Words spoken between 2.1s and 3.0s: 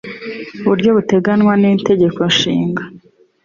nshinga